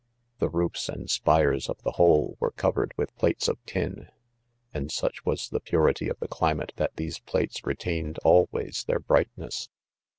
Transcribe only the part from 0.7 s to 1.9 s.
and spires of